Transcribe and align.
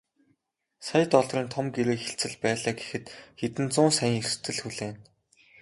Сая 0.85 1.05
долларын 1.13 1.47
том 1.55 1.65
гэрээ 1.75 1.97
хэлцэл 2.01 2.35
байлаа 2.43 2.73
гэхэд 2.79 3.05
хэдэн 3.39 3.67
зуун 3.73 3.91
саяын 3.97 4.17
эрсдэл 4.21 4.59
хүлээнэ. 4.61 4.99